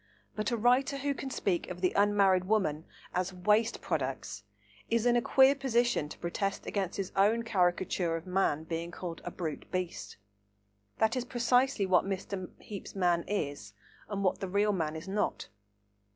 But 0.35 0.49
a 0.49 0.57
writer 0.57 0.97
who 0.97 1.13
can 1.13 1.29
speak 1.29 1.69
of 1.69 1.79
the 1.81 1.93
unmarried 1.95 2.45
women 2.45 2.85
as 3.13 3.31
"waste 3.35 3.81
products" 3.81 4.43
is 4.89 5.05
in 5.05 5.15
a 5.15 5.21
queer 5.21 5.53
position 5.53 6.09
to 6.09 6.17
protest 6.17 6.65
against 6.65 6.97
his 6.97 7.11
own 7.15 7.43
caricature 7.43 8.15
of 8.15 8.25
man 8.25 8.63
being 8.63 8.89
called 8.89 9.21
a 9.23 9.29
"brute 9.29 9.69
beast." 9.71 10.17
That 10.97 11.15
is 11.15 11.23
precisely 11.23 11.85
what 11.85 12.03
Mr. 12.03 12.49
Heape's 12.57 12.95
man 12.95 13.25
is 13.27 13.73
and 14.09 14.23
what 14.23 14.39
the 14.39 14.49
real 14.49 14.73
man 14.73 14.95
is 14.95 15.07
not. 15.07 15.49